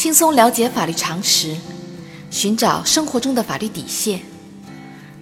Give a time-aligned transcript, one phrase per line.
[0.00, 1.54] 轻松了解法律常识，
[2.30, 4.22] 寻找生活中的法律底线，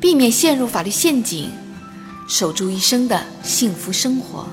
[0.01, 1.51] 避免陷入法律陷阱，
[2.28, 4.46] 守住一生的幸福生活。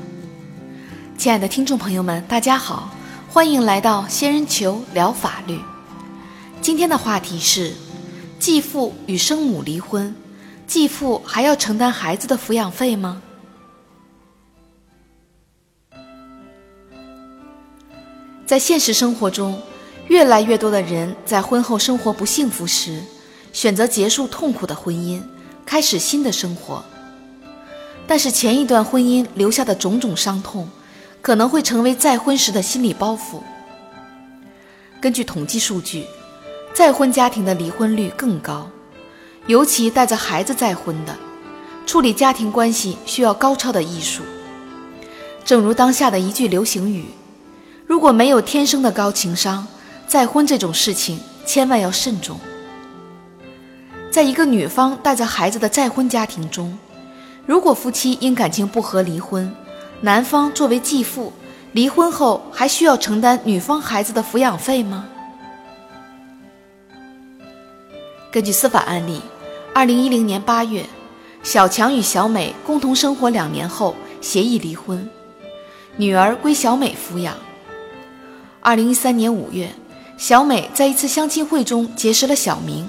[1.15, 2.89] 亲爱的听众朋友们，大家好，
[3.29, 5.59] 欢迎来到仙人球聊法律。
[6.59, 7.71] 今天的话题是：
[8.39, 10.15] 继父与生母离婚，
[10.65, 13.21] 继父还要承担孩子的抚养费吗？
[18.47, 19.61] 在现实生活中，
[20.07, 23.01] 越来越多的人在婚后生活不幸福时，
[23.51, 25.19] 选择结束痛苦的婚姻，
[25.65, 26.83] 开始新的生活。
[28.07, 30.69] 但是前一段婚姻留下的种种伤痛，
[31.21, 33.41] 可能会成为再婚时的心理包袱。
[35.01, 36.05] 根据统计数据，
[36.71, 38.69] 再婚家庭的离婚率更高，
[39.47, 41.15] 尤其带着孩子再婚的，
[41.87, 44.21] 处理家庭关系需要高超的艺术。
[45.43, 47.05] 正如当下的一句流行语。
[47.87, 49.67] 如果没有天生的高情商，
[50.07, 52.39] 再婚这种事情千万要慎重。
[54.11, 56.77] 在一个女方带着孩子的再婚家庭中，
[57.45, 59.53] 如果夫妻因感情不和离婚，
[60.01, 61.33] 男方作为继父，
[61.73, 65.05] 离婚后还需要承担女方孩子的抚养费吗？
[68.31, 69.21] 根据司法案例，
[69.73, 70.85] 二零一零年八月，
[71.43, 75.09] 小强与小美共同生活两年后协议离婚，
[75.97, 77.35] 女儿归小美抚养。
[78.61, 79.69] 二零一三年五月，
[80.17, 82.87] 小美在一次相亲会中结识了小明，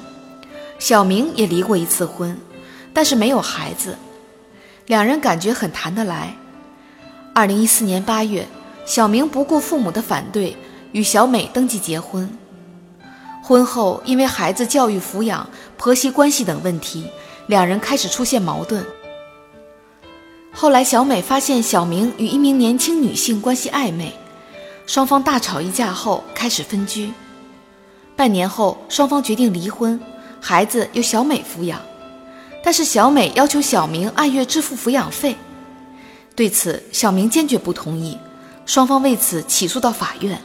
[0.78, 2.38] 小明也离过一次婚，
[2.92, 3.96] 但是没有孩子，
[4.86, 6.34] 两人感觉很谈得来。
[7.34, 8.46] 二零一四年八月，
[8.84, 10.56] 小明不顾父母的反对，
[10.92, 12.30] 与小美登记结婚。
[13.42, 17.06] 婚后因为孩子教育抚养、婆媳关系等问题，
[17.48, 18.84] 两人开始出现矛盾。
[20.52, 24.12] 后来，小美发现小明与一名年轻女性关系暧昧。
[24.86, 27.12] 双方大吵一架后开始分居，
[28.14, 30.00] 半年后双方决定离婚，
[30.40, 31.80] 孩子由小美抚养，
[32.62, 35.36] 但是小美要求小明按月支付抚养费，
[36.36, 38.16] 对此小明坚决不同意，
[38.64, 40.40] 双方为此起诉到法院。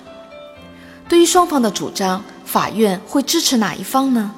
[1.07, 4.33] 对于双方的主张，法院会支持哪一方呢？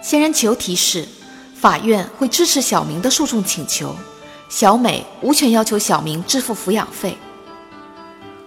[0.00, 1.08] 仙人球提示：
[1.56, 3.96] 法院会支持小明的诉讼请求，
[4.48, 7.18] 小美无权要求小明支付抚养费。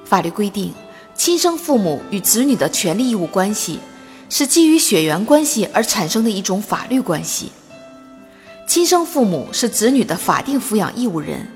[0.10, 0.74] 法律规定，
[1.14, 3.80] 亲生父母与子女的权利义务关系
[4.28, 7.52] 是基于血缘关系而产生的一种法律关系。
[8.68, 11.48] 亲生父母是子女的法定抚养义务人，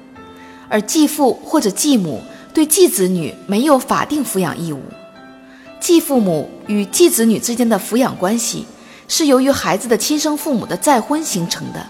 [0.69, 2.21] 而继父或者继母
[2.53, 4.83] 对继子女没有法定抚养义务。
[5.79, 8.65] 继父母与继子女之间的抚养关系
[9.07, 11.87] 是由于孩子的亲生父母的再婚形成的，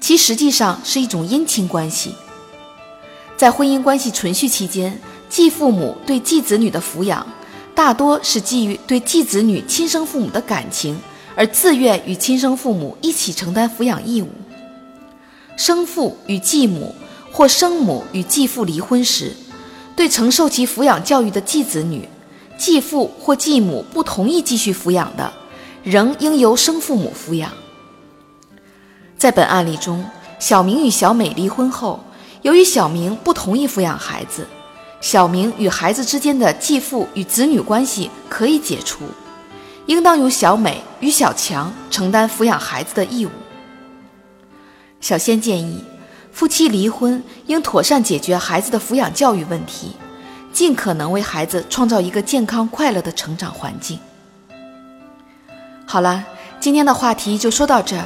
[0.00, 2.14] 其实际上是一种姻亲关系。
[3.36, 5.00] 在婚姻关系存续期间，
[5.40, 7.26] 继父母对继子女的抚养，
[7.74, 11.00] 大多是基于对继子女亲生父母的感情，
[11.34, 14.28] 而自愿与亲生父母一起承担抚养义务。
[15.56, 16.94] 生父与继母
[17.32, 19.34] 或生母与继父离婚时，
[19.96, 22.06] 对承受其抚养教育的继子女，
[22.58, 25.32] 继父或继母不同意继续抚养的，
[25.82, 27.50] 仍应由生父母抚养。
[29.16, 30.04] 在本案例中，
[30.38, 31.98] 小明与小美离婚后，
[32.42, 34.46] 由于小明不同意抚养孩子。
[35.00, 39.04] 小明与孩子之间的继父与子女关系可以解除，
[39.86, 43.30] 应当由小美与小强承担抚养孩子的义务。
[45.00, 45.82] 小仙建议，
[46.30, 49.96] 夫妻离婚应妥善解决孩子的抚养教育问题，
[50.52, 53.98] 尽可能为孩子创造一个健康快乐的成长环境。
[55.86, 56.22] 好了，
[56.60, 58.04] 今天的话题就说到这儿。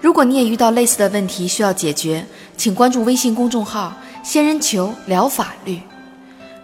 [0.00, 2.24] 如果你也遇到类似的问题需要解决，
[2.56, 5.78] 请关注微信公众号“仙人球聊法律”。